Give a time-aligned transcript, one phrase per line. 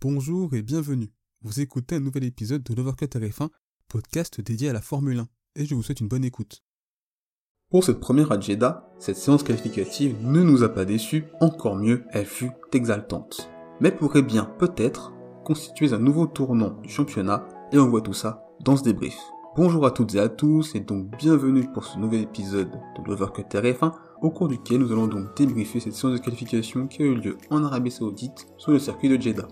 [0.00, 1.10] Bonjour et bienvenue.
[1.42, 3.48] Vous écoutez un nouvel épisode de l'Overcut RF1,
[3.88, 6.62] podcast dédié à la Formule 1, et je vous souhaite une bonne écoute.
[7.68, 12.04] Pour cette première à Jeddah, cette séance qualificative ne nous a pas déçus, encore mieux,
[12.12, 13.50] elle fut exaltante.
[13.80, 15.14] Mais pourrait bien, peut-être,
[15.44, 19.18] constituer un nouveau tournant du championnat, et on voit tout ça dans ce débrief.
[19.56, 23.42] Bonjour à toutes et à tous, et donc bienvenue pour ce nouvel épisode de l'Overcut
[23.42, 23.92] RF1,
[24.22, 27.38] au cours duquel nous allons donc débriefer cette séance de qualification qui a eu lieu
[27.50, 29.48] en Arabie Saoudite sur le circuit de Jeddah.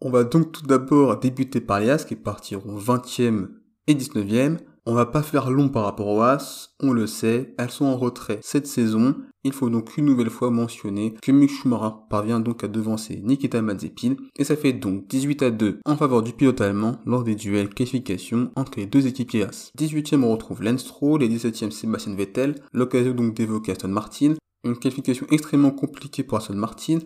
[0.00, 3.48] On va donc tout d'abord débuter par les As qui partiront 20e
[3.88, 4.58] et 19e.
[4.88, 7.96] On va pas faire long par rapport aux As, on le sait, elles sont en
[7.96, 9.16] retrait cette saison.
[9.42, 13.62] Il faut donc une nouvelle fois mentionner que Mick Schumacher parvient donc à devancer Nikita
[13.62, 17.34] Mazepin et ça fait donc 18 à 2 en faveur du pilote allemand lors des
[17.34, 19.72] duels qualification entre les deux équipiers As.
[19.76, 24.78] 18e on retrouve Lance Stroll et 17e Sébastien Vettel, l'occasion donc d'évoquer Aston Martin, une
[24.78, 26.98] qualification extrêmement compliquée pour Aston Martin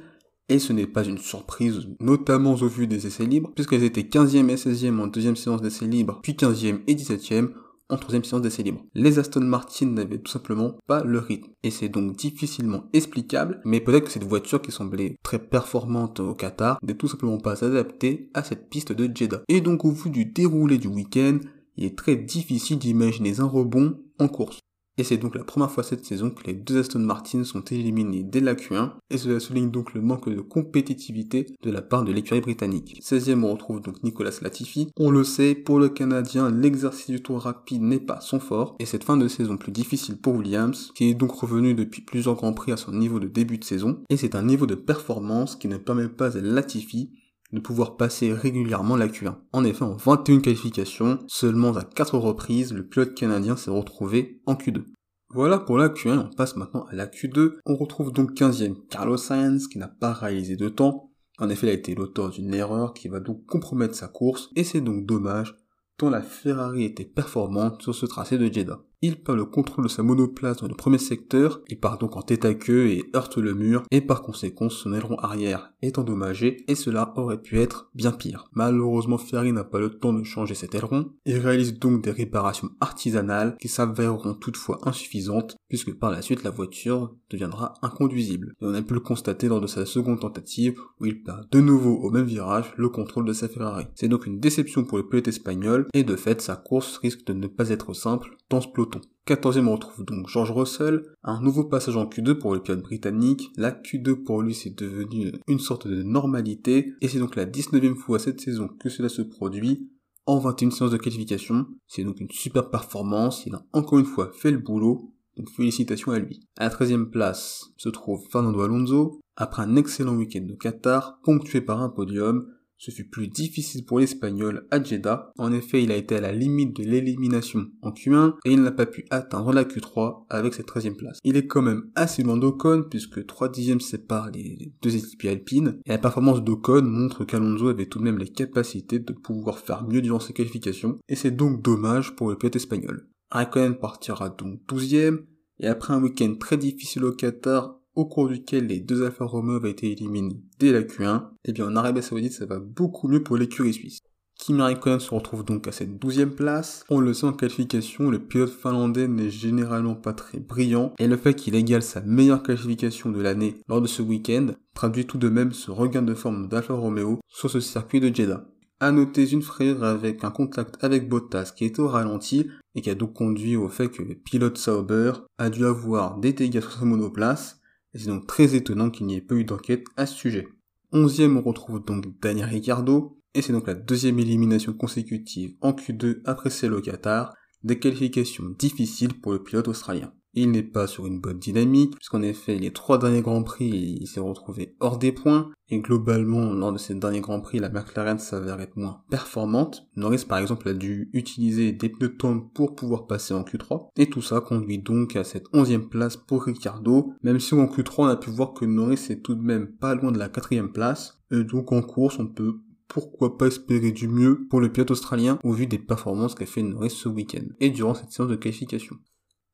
[0.51, 4.51] et ce n'est pas une surprise, notamment au vu des essais libres, puisqu'elles étaient 15e
[4.51, 7.51] et 16e en deuxième séance d'essais libres, puis 15e et 17e
[7.91, 8.85] en troisième séance d'essais libres.
[8.95, 11.51] Les Aston Martin n'avaient tout simplement pas le rythme.
[11.63, 16.35] Et c'est donc difficilement explicable, mais peut-être que cette voiture qui semblait très performante au
[16.35, 19.43] Qatar n'est tout simplement pas adaptée à cette piste de Jeddah.
[19.49, 21.39] Et donc au vu du déroulé du week-end,
[21.77, 24.61] il est très difficile d'imaginer un rebond en course.
[25.01, 28.23] Et c'est donc la première fois cette saison que les deux Aston Martin sont éliminés
[28.23, 32.13] dès la Q1, et cela souligne donc le manque de compétitivité de la part de
[32.13, 33.01] l'écurie britannique.
[33.03, 34.89] 16e on retrouve donc Nicolas Latifi.
[34.99, 38.85] On le sait, pour le Canadien, l'exercice du tour rapide n'est pas son fort, et
[38.85, 42.53] cette fin de saison plus difficile pour Williams, qui est donc revenu depuis plusieurs grands
[42.53, 45.69] prix à son niveau de début de saison, et c'est un niveau de performance qui
[45.69, 47.09] ne permet pas à Latifi
[47.53, 49.37] de pouvoir passer régulièrement la Q1.
[49.53, 54.55] En effet, en 21 qualifications, seulement à 4 reprises, le pilote canadien s'est retrouvé en
[54.55, 54.85] Q2.
[55.33, 57.59] Voilà pour la Q1, on passe maintenant à la Q2.
[57.67, 61.11] On retrouve donc 15e Carlos Sainz qui n'a pas réalisé de temps.
[61.39, 64.65] En effet, il a été l'auteur d'une erreur qui va donc compromettre sa course et
[64.65, 65.57] c'est donc dommage
[66.01, 68.81] tant la Ferrari était performante sur ce tracé de Jeddah.
[69.03, 72.23] Il perd le contrôle de sa monoplace dans le premier secteur, il part donc en
[72.23, 76.65] tête à queue et heurte le mur, et par conséquent son aileron arrière est endommagé,
[76.69, 78.51] et cela aurait pu être bien pire.
[78.53, 82.69] Malheureusement Ferrari n'a pas le temps de changer cet aileron, il réalise donc des réparations
[82.81, 88.55] artisanales qui s'avéreront toutefois insuffisantes, puisque par la suite la voiture deviendra inconduisible.
[88.61, 91.61] Et on a pu le constater lors de sa seconde tentative, où il perd de
[91.61, 93.87] nouveau au même virage le contrôle de sa Ferrari.
[93.95, 97.33] C'est donc une déception pour le pilote espagnol, et de fait sa course risque de
[97.33, 99.01] ne pas être simple dans ce peloton.
[99.27, 103.51] 14e on retrouve donc George Russell, un nouveau passage en Q2 pour le pilote britannique,
[103.57, 107.95] la Q2 pour lui c'est devenu une sorte de normalité, et c'est donc la 19e
[107.95, 109.89] fois cette saison que cela se produit,
[110.27, 114.31] en 21 séances de qualification, c'est donc une super performance, il a encore une fois
[114.33, 116.41] fait le boulot, donc félicitations à lui.
[116.59, 121.61] À la 13e place se trouve Fernando Alonso, après un excellent week-end de Qatar, ponctué
[121.61, 122.47] par un podium,
[122.81, 125.33] ce fut plus difficile pour l'Espagnol à Jeddah.
[125.37, 128.73] En effet, il a été à la limite de l'élimination en Q1 et il n'a
[128.73, 131.19] pas pu atteindre la Q3 avec cette 13e place.
[131.23, 135.79] Il est quand même assez loin d'Ocon puisque 3 dixièmes séparent les deux équipes alpines
[135.85, 139.87] et la performance d'Ocon montre qu'Alonso avait tout de même les capacités de pouvoir faire
[139.87, 143.07] mieux durant ses qualifications et c'est donc dommage pour le pilote espagnol.
[143.31, 145.25] Raikkonen partira donc 12e
[145.61, 149.57] et après un week-end très difficile au Qatar, au cours duquel les deux Alfa Romeo
[149.57, 153.09] avaient été éliminés dès la Q1, et eh bien en Arabie Saoudite ça va beaucoup
[153.09, 154.01] mieux pour l'écurie suisse.
[154.41, 156.83] Kimi Raikkonen se retrouve donc à cette douzième place.
[156.89, 161.19] On le sait en qualification, le pilote finlandais n'est généralement pas très brillant, et le
[161.19, 165.29] fait qu'il égale sa meilleure qualification de l'année lors de ce week-end traduit tout de
[165.29, 168.47] même ce regain de forme d'Alfa Romeo sur ce circuit de Jeddah.
[168.83, 172.89] À noter une frayeur avec un contact avec Bottas qui était au ralenti et qui
[172.89, 176.73] a donc conduit au fait que le pilote Sauber a dû avoir des dégâts sur
[176.73, 177.60] sa monoplace
[177.95, 180.47] et c'est donc très étonnant qu'il n'y ait pas eu d'enquête à ce sujet.
[180.93, 186.21] Onzième, on retrouve donc Daniel Ricciardo, et c'est donc la deuxième élimination consécutive en Q2
[186.25, 190.13] après celle au Qatar, des qualifications difficiles pour le pilote australien.
[190.33, 194.07] Il n'est pas sur une bonne dynamique, puisqu'en effet, les trois derniers Grands Prix, il
[194.07, 198.19] s'est retrouvé hors des points, et globalement, lors de ces derniers Grands Prix, la McLaren
[198.19, 199.89] s'avère être moins performante.
[199.97, 204.09] Norris, par exemple, a dû utiliser des pneus de pour pouvoir passer en Q3, et
[204.09, 208.07] tout ça conduit donc à cette onzième place pour Ricciardo, même si en Q3, on
[208.07, 211.21] a pu voir que Norris est tout de même pas loin de la quatrième place,
[211.33, 215.39] et donc en course, on peut pourquoi pas espérer du mieux pour le pilote australien
[215.45, 218.97] au vu des performances qu'a fait Norris ce week-end et durant cette séance de qualification.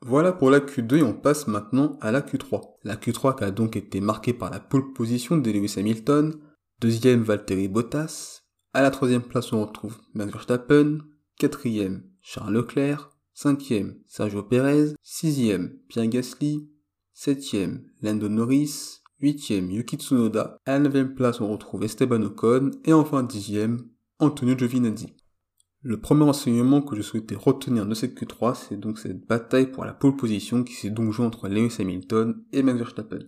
[0.02, 2.60] Voilà pour la Q2 et on passe maintenant à la Q3.
[2.84, 6.34] La Q3 qui a donc été marquée par la pole position de Lewis Hamilton,
[6.80, 8.42] deuxième Valtteri Bottas,
[8.74, 10.98] à la troisième place on retrouve Max Verstappen,
[11.38, 16.68] quatrième Charles Leclerc, 5e Sergio Perez, 6e Pierre Gasly,
[17.16, 22.92] 7e Lando Norris, 8e Yuki Tsunoda, à la 9e place on retrouve Esteban Ocon, et
[22.92, 23.78] enfin 10e
[24.18, 25.16] Antonio Giovinazzi.
[25.88, 29.84] Le premier enseignement que je souhaitais retenir de cette Q3, c'est donc cette bataille pour
[29.84, 33.20] la pole position qui s'est donc jouée entre Lewis Hamilton et Max Verstappen.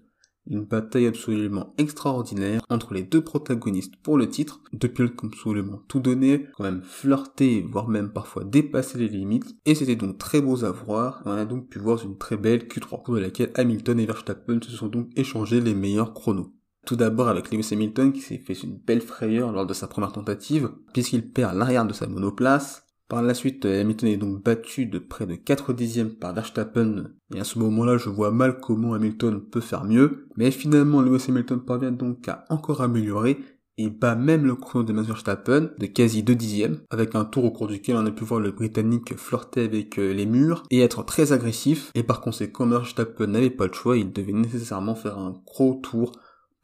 [0.45, 6.01] Une bataille absolument extraordinaire entre les deux protagonistes pour le titre, deux pilotes absolument tout
[6.01, 10.65] donné, quand même flirté, voire même parfois dépassé les limites, et c'était donc très beau
[10.65, 14.07] à voir, on a donc pu voir une très belle Q3, pour laquelle Hamilton et
[14.07, 16.53] Verstappen se sont donc échangés les meilleurs chronos.
[16.89, 20.11] Tout d'abord avec Lewis Hamilton qui s'est fait une belle frayeur lors de sa première
[20.11, 22.87] tentative, puisqu'il perd l'arrière de sa monoplace.
[23.09, 27.41] Par la suite, Hamilton est donc battu de près de 4 dixièmes par Verstappen, et
[27.41, 31.61] à ce moment-là, je vois mal comment Hamilton peut faire mieux, mais finalement, Lewis Hamilton
[31.61, 33.39] parvient donc à encore améliorer,
[33.77, 37.45] et bat même le chrono de Max Verstappen de quasi 2 dixièmes, avec un tour
[37.45, 40.81] au cours duquel on a pu voir le Britannique flirter avec euh, les murs et
[40.81, 45.19] être très agressif, et par conséquent Verstappen n'avait pas le choix, il devait nécessairement faire
[45.19, 46.13] un gros tour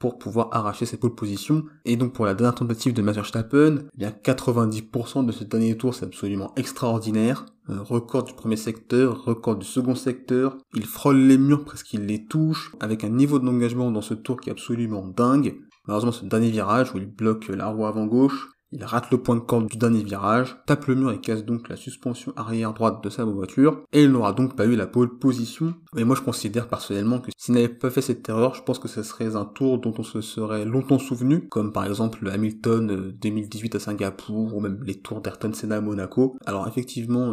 [0.04, 1.64] pour pouvoir arracher cette pole position.
[1.86, 5.78] Et donc pour la dernière tentative de Max Verstappen, eh bien 90% de ce dernier
[5.78, 7.46] tour c'est absolument extraordinaire.
[7.68, 10.58] Un record du premier secteur, record du second secteur.
[10.74, 14.42] Il frôle les murs, presque il les touche, avec un niveau d'engagement dans ce tour
[14.42, 15.56] qui est absolument dingue.
[15.86, 19.36] Malheureusement ce dernier virage où il bloque la roue avant gauche, il rate le point
[19.36, 23.04] de corde du dernier virage, tape le mur et casse donc la suspension arrière droite
[23.04, 25.74] de sa voiture, et il n'aura donc pas eu la pole position.
[25.96, 28.88] Et moi je considère personnellement que s'il n'avait pas fait cette erreur, je pense que
[28.88, 33.14] ce serait un tour dont on se serait longtemps souvenu, comme par exemple le Hamilton
[33.20, 36.36] 2018 euh, à Singapour, ou même les tours d'Ayrton Senna à Monaco.
[36.44, 37.32] Alors effectivement,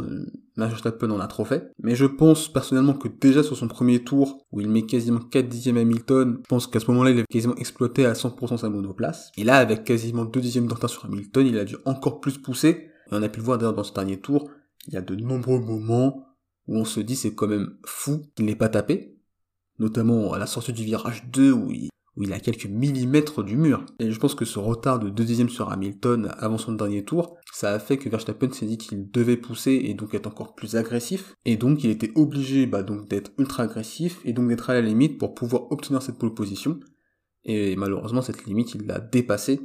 [0.58, 1.72] Max Verstappen en a trop fait.
[1.82, 5.48] Mais je pense personnellement que déjà sur son premier tour, où il met quasiment 4
[5.48, 9.32] dixièmes Hamilton, je pense qu'à ce moment-là, il avait quasiment exploité à 100% sa monoplace.
[9.38, 12.90] Et là, avec quasiment 2 dixièmes de sur Hamilton, il a dû encore plus pousser.
[13.08, 14.50] Et on a pu le voir d'ailleurs dans ce dernier tour,
[14.88, 16.26] il y a de nombreux moments
[16.68, 19.18] où on se dit c'est quand même fou qu'il n'ait pas tapé.
[19.80, 23.56] Notamment à la sortie du virage 2 où il, où il a quelques millimètres du
[23.56, 23.86] mur.
[24.00, 27.38] Et je pense que ce retard de 2 dixièmes sur Hamilton avant son dernier tour,
[27.54, 30.76] ça a fait que Verstappen s'est dit qu'il devait pousser et donc être encore plus
[30.76, 31.36] agressif.
[31.46, 34.82] Et donc il était obligé bah, donc d'être ultra agressif et donc d'être à la
[34.82, 36.80] limite pour pouvoir obtenir cette pole position.
[37.44, 39.62] Et malheureusement cette limite il l'a dépassée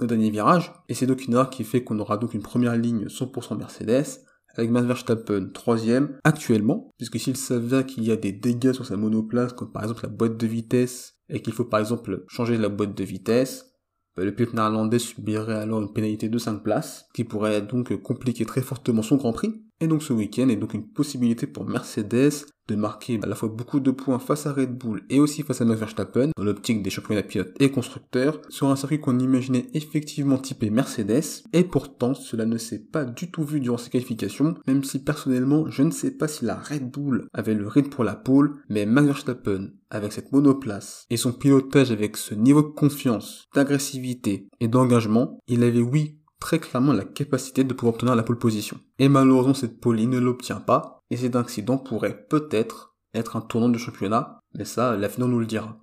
[0.00, 0.72] au dernier virage.
[0.88, 4.24] Et c'est donc une erreur qui fait qu'on aura donc une première ligne 100% Mercedes
[4.56, 8.96] avec Max Verstappen troisième actuellement, puisque s'il s'avère qu'il y a des dégâts sur sa
[8.96, 12.68] monoplace, comme par exemple la boîte de vitesse, et qu'il faut par exemple changer la
[12.68, 13.74] boîte de vitesse,
[14.16, 18.44] bah, le pilote néerlandais subirait alors une pénalité de 5 places, qui pourrait donc compliquer
[18.44, 19.64] très fortement son Grand Prix.
[19.80, 23.48] Et donc ce week-end est donc une possibilité pour Mercedes de marquer à la fois
[23.48, 26.82] beaucoup de points face à Red Bull et aussi face à Max Verstappen dans l'optique
[26.82, 31.42] des championnats pilotes et constructeurs sur un circuit qu'on imaginait effectivement typé Mercedes.
[31.52, 35.68] Et pourtant cela ne s'est pas du tout vu durant ces qualifications même si personnellement
[35.68, 38.86] je ne sais pas si la Red Bull avait le rythme pour la pole mais
[38.86, 44.68] Max Verstappen avec cette monoplace et son pilotage avec ce niveau de confiance, d'agressivité et
[44.68, 48.78] d'engagement, il avait oui très clairement la capacité de pouvoir obtenir la pole position.
[48.98, 53.40] Et malheureusement, cette pole, il ne l'obtient pas, et cet incident pourrait peut-être être un
[53.40, 55.78] tournant du championnat, mais ça, l'avenir nous le dira.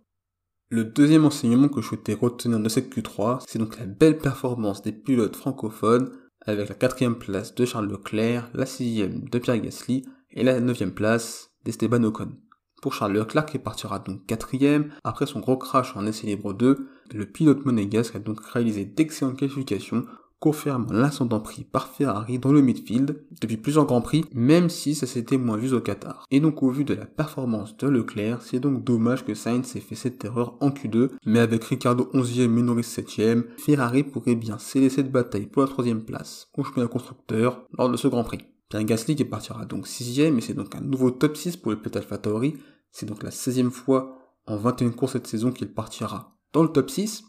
[0.70, 4.84] Le deuxième enseignement que je souhaitais retenir de cette Q3, c'est donc la belle performance
[4.84, 6.12] des pilotes francophones,
[6.46, 10.94] avec la quatrième place de Charles Leclerc, la sixième de Pierre Gasly, et la neuvième
[10.94, 12.38] place d'Esteban Ocon.
[12.84, 16.88] Pour Charles Leclerc qui partira donc quatrième, après son gros crash en essai libre 2,
[17.14, 20.06] le pilote monégasque a donc réalisé d'excellentes qualifications
[20.42, 25.06] confirme l'ascendant pris par Ferrari dans le midfield depuis plusieurs grands prix, même si ça
[25.06, 26.26] s'était moins vu au Qatar.
[26.32, 29.80] Et donc au vu de la performance de Leclerc, c'est donc dommage que Sainz ait
[29.80, 34.58] fait cette erreur en Q2, mais avec Ricardo 11e et Norris 7e, Ferrari pourrait bien
[34.58, 38.40] sceller cette bataille pour la troisième place au championnat constructeur lors de ce Grand Prix.
[38.70, 41.78] Pierre Gasly qui partira donc 6ème et c'est donc un nouveau top 6 pour le
[41.78, 42.56] pilote AlphaTauri,
[42.92, 44.18] c'est donc la 16e fois
[44.48, 47.26] en 21 courses cette saison qu'il partira dans le top 6,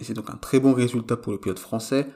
[0.00, 2.08] et c'est donc un très bon résultat pour le pilote français,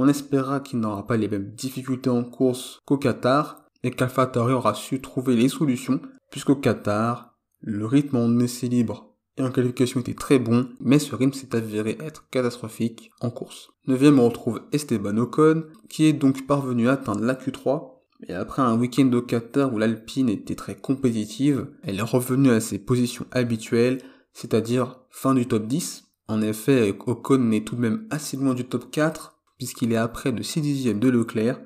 [0.00, 4.74] on espérera qu'il n'aura pas les mêmes difficultés en course qu'au Qatar et qu'AlphaTauri aura
[4.74, 10.14] su trouver les solutions puisqu'au Qatar, le rythme en essai libre et en qualification était
[10.14, 13.70] très bon, mais ce rythme s'est avéré être catastrophique en course.
[13.86, 18.60] Neuvième, on retrouve Esteban Ocon, qui est donc parvenu à atteindre la Q3, et après
[18.60, 23.26] un week-end au Qatar où l'Alpine était très compétitive, elle est revenue à ses positions
[23.30, 24.02] habituelles,
[24.34, 26.04] c'est-à-dire fin du top 10.
[26.28, 30.08] En effet, Ocon est tout de même assez loin du top 4, puisqu'il est à
[30.08, 31.60] près de 6 dixièmes de Leclerc,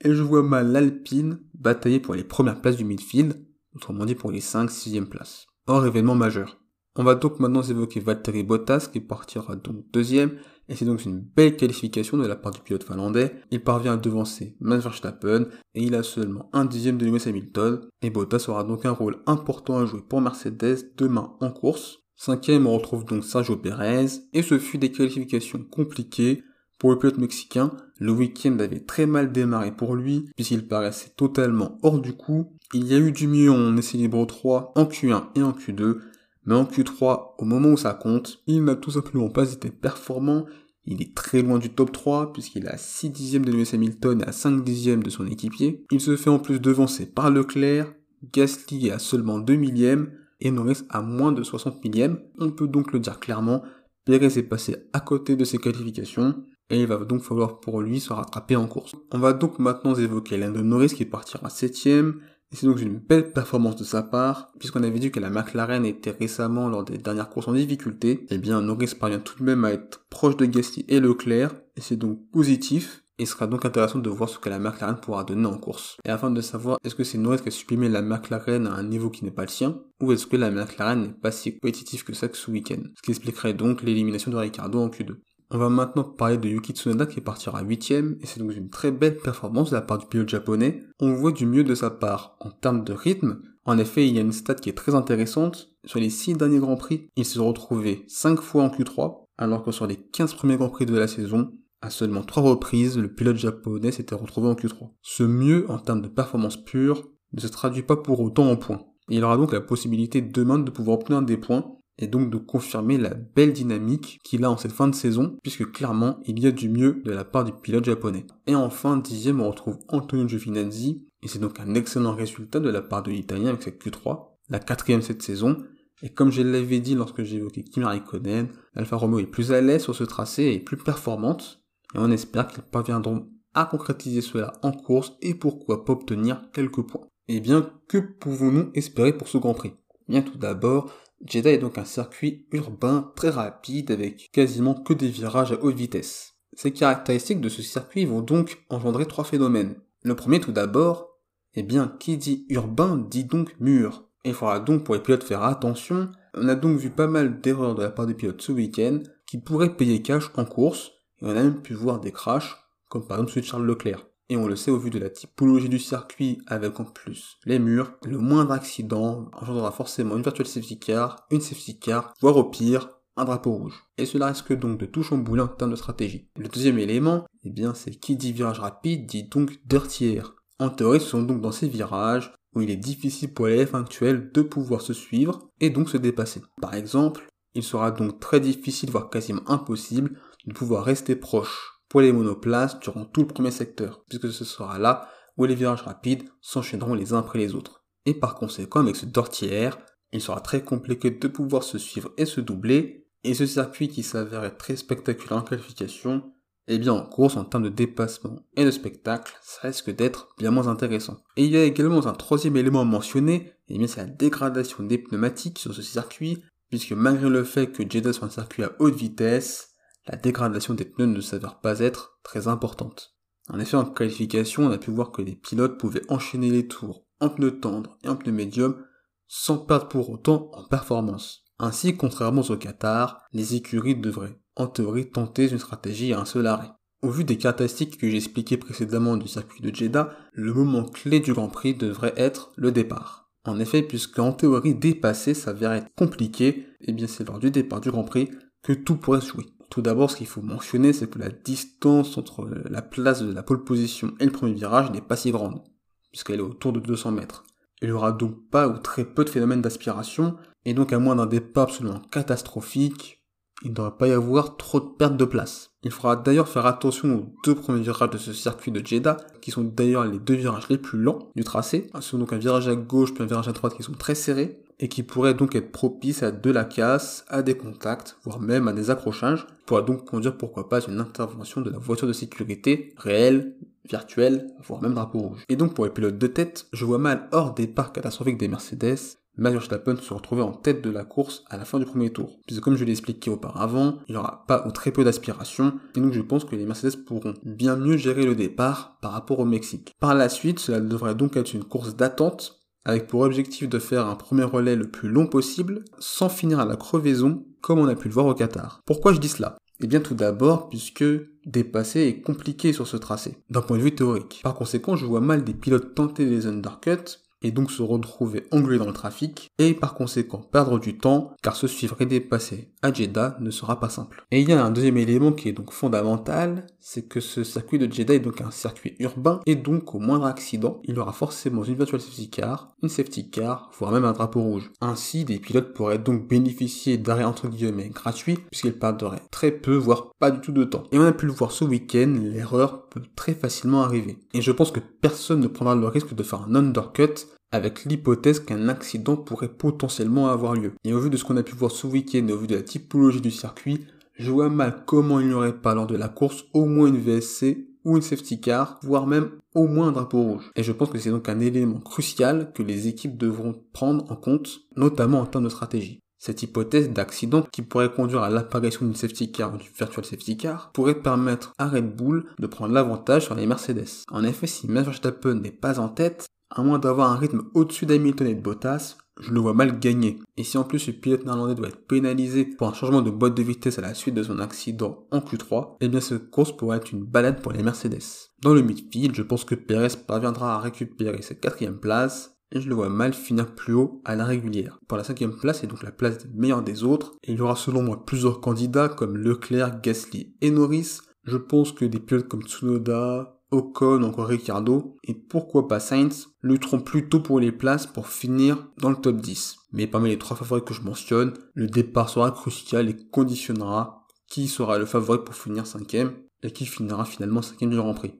[0.00, 3.40] et je vois mal l'Alpine batailler pour les premières places du midfield,
[3.72, 5.46] autrement dit pour les 5-6e places.
[5.68, 6.58] Hors événement majeur.
[6.96, 10.32] On va donc maintenant évoquer Valtteri Bottas qui partira donc deuxième,
[10.68, 13.36] et c'est donc une belle qualification de la part du pilote finlandais.
[13.52, 17.80] Il parvient à devancer Max Verstappen et il a seulement un dixième de Lewis Hamilton
[18.02, 21.98] et Bottas aura donc un rôle important à jouer pour Mercedes demain en course.
[22.16, 26.42] Cinquième, on retrouve donc Sergio Perez et ce fut des qualifications compliquées
[26.78, 31.78] pour le pilote mexicain, le week-end avait très mal démarré pour lui, puisqu'il paraissait totalement
[31.82, 32.52] hors du coup.
[32.74, 35.98] Il y a eu du mieux en essai libre 3, en Q1 et en Q2,
[36.44, 40.44] mais en Q3, au moment où ça compte, il n'a tout simplement pas été performant.
[40.84, 44.20] Il est très loin du top 3, puisqu'il est à 6 dixièmes de Lewis Hamilton
[44.20, 45.84] et à 5 dixièmes de son équipier.
[45.90, 47.92] Il se fait en plus devancer par Leclerc,
[48.32, 52.18] Gasly est à seulement 2 millièmes, et Norris à moins de 60 millièmes.
[52.38, 53.62] On peut donc le dire clairement,
[54.04, 58.00] Perez est passé à côté de ses qualifications et il va donc falloir pour lui
[58.00, 58.94] se rattraper en course.
[59.12, 62.20] On va donc maintenant évoquer de Norris qui partira septième,
[62.52, 65.84] et c'est donc une belle performance de sa part, puisqu'on avait dit que la McLaren
[65.84, 69.64] était récemment lors des dernières courses en difficulté, eh bien Norris parvient tout de même
[69.64, 73.64] à être proche de Gasly et Leclerc, et c'est donc positif, et il sera donc
[73.64, 75.96] intéressant de voir ce que la McLaren pourra donner en course.
[76.04, 78.82] Et afin de savoir est-ce que c'est Norris qui a supprimé la McLaren à un
[78.82, 82.04] niveau qui n'est pas le sien, ou est-ce que la McLaren n'est pas si compétitive
[82.04, 82.82] que ça que ce week-end?
[82.94, 85.16] Ce qui expliquerait donc l'élimination de Ricardo en Q2.
[85.50, 88.90] On va maintenant parler de Yuki Tsunoda qui partira 8 et c'est donc une très
[88.90, 90.82] belle performance de la part du pilote japonais.
[91.00, 93.42] On voit du mieux de sa part en termes de rythme.
[93.64, 95.72] En effet, il y a une stat qui est très intéressante.
[95.84, 99.70] Sur les 6 derniers Grands Prix, il s'est retrouvé 5 fois en Q3, alors que
[99.70, 103.36] sur les 15 premiers Grands Prix de la saison, à seulement 3 reprises, le pilote
[103.36, 104.90] japonais s'était retrouvé en Q3.
[105.02, 108.82] Ce mieux en termes de performance pure ne se traduit pas pour autant en points.
[109.08, 112.98] il aura donc la possibilité demain de pouvoir obtenir des points et donc de confirmer
[112.98, 116.52] la belle dynamique qu'il a en cette fin de saison, puisque clairement il y a
[116.52, 118.26] du mieux de la part du pilote japonais.
[118.46, 122.82] Et enfin, dixième, on retrouve Antonio Giovinazzi, et c'est donc un excellent résultat de la
[122.82, 125.56] part de l'italien avec cette Q3, la quatrième cette saison,
[126.02, 129.82] et comme je l'avais dit lorsque j'ai évoqué Raikkonen, l'Alfa Romeo est plus à l'aise
[129.82, 131.62] sur ce tracé et plus performante,
[131.94, 136.82] et on espère qu'ils parviendront à concrétiser cela en course et pourquoi pas obtenir quelques
[136.82, 137.06] points.
[137.28, 139.72] Eh bien, que pouvons-nous espérer pour ce Grand Prix?
[140.08, 140.92] Bien tout d'abord,
[141.24, 145.76] Jeddah est donc un circuit urbain très rapide avec quasiment que des virages à haute
[145.76, 146.34] vitesse.
[146.52, 149.76] Ces caractéristiques de ce circuit vont donc engendrer trois phénomènes.
[150.02, 151.18] Le premier tout d'abord,
[151.54, 154.04] eh bien, qui dit urbain dit donc mur.
[154.24, 156.10] il faudra donc pour les pilotes faire attention.
[156.34, 159.38] On a donc vu pas mal d'erreurs de la part des pilotes ce week-end qui
[159.38, 162.56] pourraient payer cash en course, et on a même pu voir des crashs,
[162.88, 164.06] comme par exemple celui de Charles Leclerc.
[164.28, 167.58] Et on le sait au vu de la typologie du circuit avec en plus les
[167.58, 172.44] murs, le moindre accident engendrera forcément une virtual safety car, une safety car, voire au
[172.44, 173.84] pire, un drapeau rouge.
[173.98, 176.28] Et cela risque donc de tout chambouler en termes de stratégie.
[176.36, 180.18] Le deuxième élément, eh bien c'est qui dit virage rapide dit donc dirty
[180.58, 183.74] En théorie, ce sont donc dans ces virages où il est difficile pour les F
[183.74, 186.40] actuels de pouvoir se suivre et donc se dépasser.
[186.60, 192.12] Par exemple, il sera donc très difficile, voire quasiment impossible, de pouvoir rester proche les
[192.12, 196.94] monoplaces durant tout le premier secteur, puisque ce sera là où les virages rapides s'enchaîneront
[196.94, 197.84] les uns après les autres.
[198.06, 199.78] Et par conséquent, avec ce dortière,
[200.12, 204.02] il sera très compliqué de pouvoir se suivre et se doubler, et ce circuit qui
[204.02, 206.32] s'avère être très spectaculaire en qualification,
[206.68, 210.50] eh bien en course, en termes de dépassement et de spectacle, ça risque d'être bien
[210.50, 211.18] moins intéressant.
[211.36, 214.06] Et il y a également un troisième élément à mentionner, et eh bien c'est la
[214.06, 218.64] dégradation des pneumatiques sur ce circuit, puisque malgré le fait que Jeddah soit un circuit
[218.64, 219.75] à haute vitesse,
[220.06, 223.16] la dégradation des pneus ne s'avère pas être très importante.
[223.48, 227.06] En effet, en qualification, on a pu voir que les pilotes pouvaient enchaîner les tours
[227.20, 228.84] en pneus tendres et en pneus médiums
[229.28, 231.44] sans perdre pour autant en performance.
[231.58, 236.46] Ainsi, contrairement au Qatar, les écuries devraient en théorie tenter une stratégie à un seul
[236.46, 236.70] arrêt.
[237.02, 241.20] Au vu des caractéristiques que j'ai expliquées précédemment du circuit de Jeddah, le moment clé
[241.20, 243.30] du Grand Prix devrait être le départ.
[243.44, 247.50] En effet, puisque en théorie dépasser s'avère être compliqué, et eh bien c'est lors du
[247.50, 248.30] départ du Grand Prix
[248.62, 249.46] que tout pourrait jouer.
[249.70, 253.42] Tout d'abord, ce qu'il faut mentionner, c'est que la distance entre la place de la
[253.42, 255.62] pole position et le premier virage n'est pas si grande,
[256.10, 257.44] puisqu'elle est autour de 200 mètres.
[257.82, 261.16] Il n'y aura donc pas ou très peu de phénomènes d'aspiration, et donc à moins
[261.16, 263.16] d'un départ absolument catastrophique,
[263.62, 265.70] il ne devrait pas y avoir trop de perte de place.
[265.82, 269.50] Il faudra d'ailleurs faire attention aux deux premiers virages de ce circuit de Jeddah, qui
[269.50, 271.90] sont d'ailleurs les deux virages les plus lents du tracé.
[271.94, 274.14] Ce sont donc un virage à gauche puis un virage à droite qui sont très
[274.14, 278.40] serrés, et qui pourraient donc être propices à de la casse, à des contacts, voire
[278.40, 282.12] même à des accrochages, pourra donc conduire pourquoi pas une intervention de la voiture de
[282.12, 283.54] sécurité réelle,
[283.88, 285.44] virtuelle, voire même drapeau rouge.
[285.48, 289.16] Et donc pour les pilotes de tête, je vois mal hors départ catastrophique des Mercedes,
[289.38, 292.38] Max Verstappen se retrouver en tête de la course à la fin du premier tour.
[292.46, 296.00] Puisque comme je l'ai expliqué auparavant, il n'y aura pas ou très peu d'aspiration, et
[296.00, 299.44] donc je pense que les Mercedes pourront bien mieux gérer le départ par rapport au
[299.44, 299.94] Mexique.
[300.00, 302.55] Par la suite, cela devrait donc être une course d'attente,
[302.86, 306.64] avec pour objectif de faire un premier relais le plus long possible, sans finir à
[306.64, 308.80] la crevaison, comme on a pu le voir au Qatar.
[308.86, 309.58] Pourquoi je dis cela?
[309.80, 311.04] Eh bien tout d'abord puisque
[311.44, 314.40] dépasser est compliqué sur ce tracé, d'un point de vue théorique.
[314.44, 318.78] Par conséquent, je vois mal des pilotes tenter les undercuts et donc se retrouver englué
[318.78, 322.92] dans le trafic, et par conséquent perdre du temps, car se suivre et dépasser à
[322.92, 324.24] Jeddah ne sera pas simple.
[324.30, 327.78] Et il y a un deuxième élément qui est donc fondamental, c'est que ce circuit
[327.78, 331.12] de Jeddah est donc un circuit urbain, et donc au moindre accident, il y aura
[331.12, 334.70] forcément une virtual safety car, une safety car, voire même un drapeau rouge.
[334.80, 340.10] Ainsi, des pilotes pourraient donc bénéficier d'arrêts entre guillemets gratuits, puisqu'ils perdraient très peu, voire
[340.18, 340.84] pas du tout de temps.
[340.92, 344.18] Et on a pu le voir ce week-end, l'erreur peut très facilement arriver.
[344.34, 348.40] Et je pense que personne ne prendra le risque de faire un undercut avec l'hypothèse
[348.40, 350.72] qu'un accident pourrait potentiellement avoir lieu.
[350.84, 352.56] Et au vu de ce qu'on a pu voir ce week-end et au vu de
[352.56, 356.08] la typologie du circuit, je vois mal comment il n'y aurait pas lors de la
[356.08, 360.22] course au moins une VSC ou une safety car, voire même au moins un drapeau
[360.22, 360.50] rouge.
[360.56, 364.16] Et je pense que c'est donc un élément crucial que les équipes devront prendre en
[364.16, 366.00] compte, notamment en termes de stratégie.
[366.18, 370.36] Cette hypothèse d'accident qui pourrait conduire à l'apparition d'une safety car ou d'une virtual safety
[370.36, 374.04] car pourrait permettre à Red Bull de prendre l'avantage sur les Mercedes.
[374.10, 377.86] En effet, si Max Verstappen n'est pas en tête, à moins d'avoir un rythme au-dessus
[377.86, 380.18] d'Hamilton et de Bottas, je le vois mal gagner.
[380.36, 383.34] Et si en plus le pilote néerlandais doit être pénalisé pour un changement de boîte
[383.34, 386.78] de vitesse à la suite de son accident en Q3, eh bien cette course pourrait
[386.78, 388.02] être une balade pour les Mercedes.
[388.42, 392.68] Dans le midfield, je pense que Perez parviendra à récupérer sa quatrième place, et je
[392.68, 394.78] le vois mal finir plus haut à la régulière.
[394.86, 397.40] Pour la cinquième place, c'est donc la place des meilleurs des autres, et il y
[397.40, 401.00] aura selon moi plusieurs candidats comme Leclerc, Gasly et Norris.
[401.24, 406.80] Je pense que des pilotes comme Tsunoda, Ocon, encore Ricardo, et pourquoi pas Sainz, lutteront
[406.80, 409.56] plutôt pour les places pour finir dans le top 10.
[409.72, 414.48] Mais parmi les trois favoris que je mentionne, le départ sera crucial et conditionnera qui
[414.48, 416.12] sera le favori pour finir cinquième
[416.42, 418.14] et qui finira finalement cinquième du Grand Prix.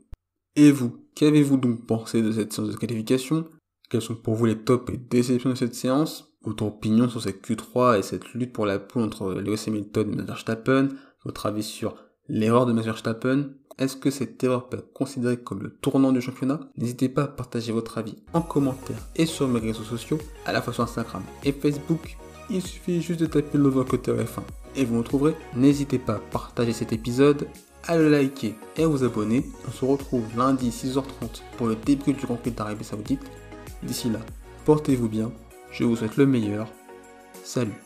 [0.55, 3.49] Et vous, qu'avez-vous donc pensé de cette séance de qualification?
[3.91, 6.33] Quels sont pour vous les tops et déceptions de cette séance?
[6.43, 10.23] Votre opinion sur cette Q3 et cette lutte pour la poule entre Lewis Hamilton et
[10.23, 10.89] Verstappen?
[11.25, 11.97] Votre avis sur
[12.29, 16.23] l'erreur de Max Verstappen est-ce que cette erreur peut être considérée comme le tournant du
[16.23, 16.61] championnat?
[16.79, 20.63] N'hésitez pas à partager votre avis en commentaire et sur mes réseaux sociaux, à la
[20.63, 22.17] fois sur Instagram et Facebook.
[22.49, 24.41] Il suffit juste de taper côté F1
[24.77, 25.35] et vous me trouverez.
[25.55, 27.49] N'hésitez pas à partager cet épisode,
[27.85, 29.45] à le liker et à vous abonner.
[29.69, 33.21] On se retrouve lundi 6h30 pour le début du Grand Prix d'Arabie Saoudite.
[33.83, 34.21] D'ici là,
[34.65, 35.31] portez-vous bien,
[35.71, 36.67] je vous souhaite le meilleur.
[37.45, 37.86] Salut